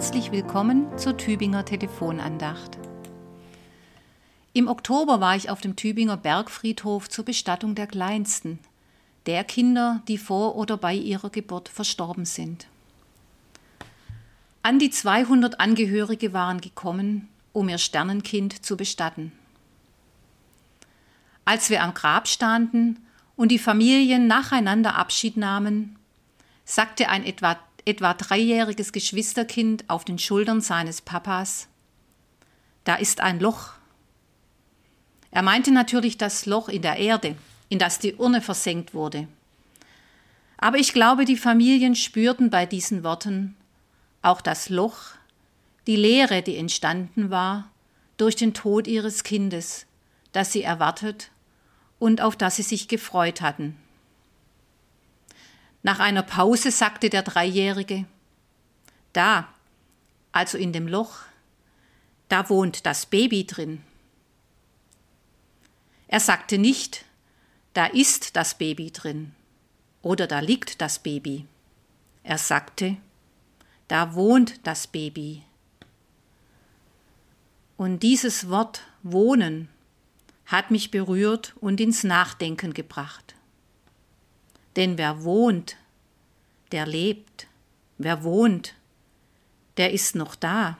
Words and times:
herzlich 0.00 0.32
willkommen 0.32 0.86
zur 0.96 1.18
Tübinger 1.18 1.66
Telefonandacht. 1.66 2.78
Im 4.54 4.66
Oktober 4.66 5.20
war 5.20 5.36
ich 5.36 5.50
auf 5.50 5.60
dem 5.60 5.76
Tübinger 5.76 6.16
Bergfriedhof 6.16 7.10
zur 7.10 7.26
Bestattung 7.26 7.74
der 7.74 7.86
Kleinsten, 7.86 8.60
der 9.26 9.44
Kinder, 9.44 10.02
die 10.08 10.16
vor 10.16 10.56
oder 10.56 10.78
bei 10.78 10.94
ihrer 10.94 11.28
Geburt 11.28 11.68
verstorben 11.68 12.24
sind. 12.24 12.66
An 14.62 14.78
die 14.78 14.88
200 14.88 15.60
Angehörige 15.60 16.32
waren 16.32 16.62
gekommen, 16.62 17.28
um 17.52 17.68
ihr 17.68 17.76
Sternenkind 17.76 18.64
zu 18.64 18.78
bestatten. 18.78 19.32
Als 21.44 21.68
wir 21.68 21.82
am 21.82 21.92
Grab 21.92 22.26
standen 22.26 23.04
und 23.36 23.50
die 23.50 23.58
Familien 23.58 24.28
nacheinander 24.28 24.94
Abschied 24.94 25.36
nahmen, 25.36 25.98
sagte 26.64 27.10
ein 27.10 27.26
etwa 27.26 27.58
etwa 27.86 28.14
dreijähriges 28.14 28.92
Geschwisterkind 28.92 29.88
auf 29.88 30.04
den 30.04 30.18
Schultern 30.18 30.60
seines 30.60 31.00
Papas, 31.00 31.68
da 32.84 32.94
ist 32.96 33.20
ein 33.20 33.40
Loch. 33.40 33.72
Er 35.30 35.42
meinte 35.42 35.70
natürlich 35.70 36.18
das 36.18 36.46
Loch 36.46 36.68
in 36.68 36.82
der 36.82 36.96
Erde, 36.96 37.36
in 37.68 37.78
das 37.78 37.98
die 37.98 38.14
Urne 38.14 38.40
versenkt 38.40 38.94
wurde. 38.94 39.28
Aber 40.58 40.78
ich 40.78 40.92
glaube, 40.92 41.24
die 41.24 41.36
Familien 41.36 41.94
spürten 41.94 42.50
bei 42.50 42.66
diesen 42.66 43.02
Worten 43.02 43.56
auch 44.22 44.40
das 44.40 44.68
Loch, 44.68 45.14
die 45.86 45.96
Leere, 45.96 46.42
die 46.42 46.56
entstanden 46.56 47.30
war 47.30 47.70
durch 48.18 48.36
den 48.36 48.52
Tod 48.52 48.86
ihres 48.86 49.24
Kindes, 49.24 49.86
das 50.32 50.52
sie 50.52 50.62
erwartet 50.62 51.30
und 51.98 52.20
auf 52.20 52.36
das 52.36 52.56
sie 52.56 52.62
sich 52.62 52.88
gefreut 52.88 53.40
hatten. 53.40 53.76
Nach 55.82 55.98
einer 55.98 56.22
Pause 56.22 56.70
sagte 56.70 57.08
der 57.10 57.22
Dreijährige, 57.22 58.04
da, 59.12 59.48
also 60.32 60.58
in 60.58 60.72
dem 60.72 60.86
Loch, 60.86 61.20
da 62.28 62.48
wohnt 62.48 62.86
das 62.86 63.06
Baby 63.06 63.46
drin. 63.46 63.82
Er 66.06 66.20
sagte 66.20 66.58
nicht, 66.58 67.04
da 67.72 67.86
ist 67.86 68.36
das 68.36 68.54
Baby 68.58 68.90
drin 68.90 69.34
oder 70.02 70.26
da 70.26 70.40
liegt 70.40 70.80
das 70.80 70.98
Baby. 70.98 71.46
Er 72.22 72.38
sagte, 72.38 72.96
da 73.88 74.14
wohnt 74.14 74.66
das 74.66 74.86
Baby. 74.86 75.42
Und 77.76 78.02
dieses 78.02 78.48
Wort 78.48 78.82
wohnen 79.02 79.68
hat 80.46 80.70
mich 80.70 80.90
berührt 80.90 81.54
und 81.60 81.80
ins 81.80 82.04
Nachdenken 82.04 82.74
gebracht. 82.74 83.34
Denn 84.76 84.98
wer 84.98 85.24
wohnt, 85.24 85.76
der 86.72 86.86
lebt. 86.86 87.46
Wer 87.98 88.22
wohnt, 88.22 88.74
der 89.76 89.92
ist 89.92 90.14
noch 90.14 90.34
da. 90.34 90.78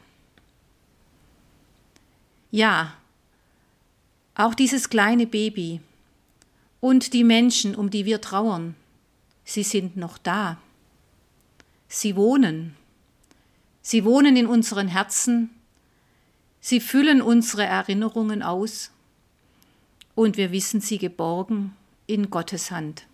Ja, 2.50 2.94
auch 4.34 4.54
dieses 4.54 4.88
kleine 4.88 5.26
Baby 5.26 5.80
und 6.80 7.12
die 7.12 7.24
Menschen, 7.24 7.74
um 7.74 7.90
die 7.90 8.04
wir 8.06 8.20
trauern, 8.20 8.74
sie 9.44 9.62
sind 9.62 9.96
noch 9.96 10.18
da. 10.18 10.58
Sie 11.88 12.16
wohnen. 12.16 12.74
Sie 13.82 14.04
wohnen 14.04 14.36
in 14.36 14.46
unseren 14.46 14.88
Herzen. 14.88 15.50
Sie 16.60 16.80
füllen 16.80 17.20
unsere 17.20 17.64
Erinnerungen 17.64 18.42
aus. 18.42 18.90
Und 20.14 20.36
wir 20.36 20.52
wissen 20.52 20.80
sie 20.80 20.98
geborgen 20.98 21.76
in 22.06 22.30
Gottes 22.30 22.70
Hand. 22.70 23.06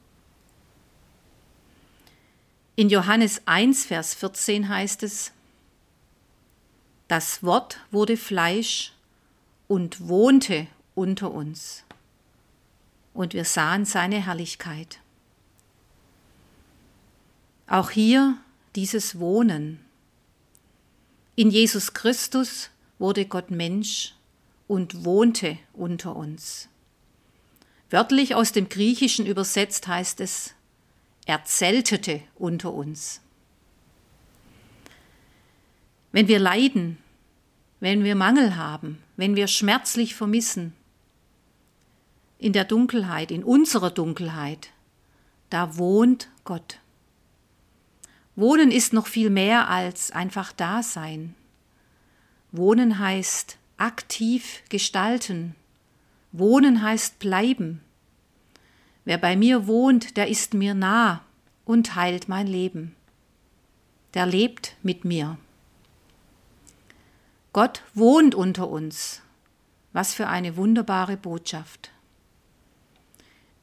In 2.79 2.91
Johannes 2.91 3.41
1, 3.47 3.87
Vers 3.87 4.13
14 4.13 4.69
heißt 4.69 5.03
es, 5.03 5.33
Das 7.09 7.43
Wort 7.43 7.81
wurde 7.91 8.19
Fleisch 8.19 8.93
und 9.67 10.09
wohnte 10.09 10.67
unter 10.95 11.31
uns, 11.31 11.85
und 13.15 13.33
wir 13.33 13.47
sahen 13.47 13.87
seine 13.87 14.23
Herrlichkeit. 14.27 15.01
Auch 17.67 17.89
hier 17.89 18.37
dieses 18.75 19.19
Wohnen. 19.19 19.81
In 21.35 21.51
Jesus 21.51 21.95
Christus 21.95 22.69
wurde 22.99 23.25
Gott 23.25 23.51
Mensch 23.51 24.15
und 24.69 25.03
wohnte 25.03 25.57
unter 25.73 26.15
uns. 26.15 26.69
Wörtlich 27.89 28.35
aus 28.35 28.53
dem 28.53 28.69
Griechischen 28.69 29.25
übersetzt 29.25 29.89
heißt 29.89 30.21
es 30.21 30.56
er 31.27 31.45
zeltete 31.45 32.23
unter 32.37 32.73
uns. 32.73 33.21
Wenn 36.13 36.29
wir 36.29 36.39
leiden, 36.39 36.99
wenn 37.81 38.05
wir 38.05 38.15
Mangel 38.15 38.57
haben, 38.57 39.03
wenn 39.17 39.37
wir 39.37 39.49
schmerzlich 39.49 40.15
vermissen, 40.15 40.73
in 42.39 42.53
der 42.53 42.65
Dunkelheit, 42.65 43.31
in 43.31 43.45
unserer 43.45 43.91
Dunkelheit, 43.91 44.71
da 45.51 45.77
wohnt 45.77 46.29
Gott. 46.45 46.81
Wohnen 48.35 48.71
ist 48.71 48.93
noch 48.93 49.07
viel 49.07 49.31
mehr 49.31 49.69
als 49.69 50.11
einfach 50.11 50.53
Dasein. 50.53 51.35
Wohnen 52.53 52.99
heißt 52.99 53.57
aktiv 53.79 54.63
gestalten. 54.69 55.55
Wohnen 56.33 56.83
heißt 56.83 57.19
bleiben. 57.19 57.81
Wer 59.07 59.19
bei 59.19 59.37
mir 59.37 59.69
wohnt, 59.69 60.17
der 60.17 60.27
ist 60.27 60.53
mir 60.53 60.75
nah 60.75 61.23
und 61.65 61.95
heilt 61.95 62.29
mein 62.29 62.49
Leben. 62.49 62.97
Der 64.15 64.27
lebt 64.27 64.75
mit 64.83 65.05
mir. 65.05 65.39
Gott 67.53 67.83
wohnt 67.95 68.35
unter 68.35 68.69
uns. 68.69 69.23
Was 69.93 70.13
für 70.13 70.27
eine 70.27 70.57
wunderbare 70.57 71.17
Botschaft. 71.17 71.93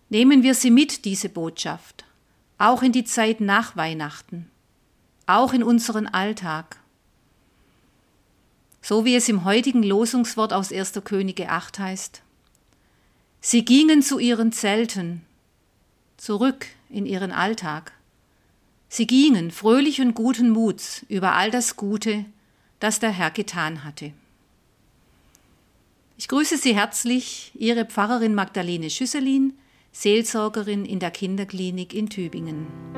Nehmen 0.07 0.43
wir 0.43 0.55
sie 0.55 0.71
mit, 0.71 1.03
diese 1.03 1.27
Botschaft, 1.27 2.05
auch 2.57 2.81
in 2.81 2.93
die 2.93 3.03
Zeit 3.03 3.41
nach 3.41 3.75
Weihnachten, 3.75 4.49
auch 5.25 5.51
in 5.51 5.61
unseren 5.61 6.07
Alltag. 6.07 6.79
So 8.81 9.03
wie 9.03 9.15
es 9.15 9.27
im 9.27 9.43
heutigen 9.43 9.83
Losungswort 9.83 10.53
aus 10.53 10.71
1. 10.71 11.01
Könige 11.03 11.49
8 11.49 11.79
heißt. 11.79 12.21
Sie 13.41 13.65
gingen 13.65 14.01
zu 14.01 14.19
ihren 14.19 14.53
Zelten, 14.53 15.25
zurück 16.23 16.67
in 16.89 17.06
ihren 17.06 17.34
Alltag. 17.34 17.91
Sie 18.88 19.07
gingen 19.07 19.51
fröhlich 19.51 20.00
und 20.00 20.13
guten 20.13 20.50
Muts 20.50 21.06
über 21.09 21.34
all 21.34 21.51
das 21.51 21.75
Gute, 21.75 22.25
das 22.79 23.00
der 23.00 23.09
Herr 23.11 23.31
getan 23.31 23.84
hatte. 23.84 24.13
Ich 26.17 26.29
grüße 26.29 26.57
Sie 26.57 26.75
herzlich, 26.75 27.51
Ihre 27.56 27.85
Pfarrerin 27.85 28.35
Magdalene 28.35 28.89
Schüsselin, 28.89 29.53
Seelsorgerin 29.91 30.85
in 30.85 31.00
der 31.00 31.11
Kinderklinik 31.11 31.94
in 31.94 32.09
Tübingen. 32.09 32.92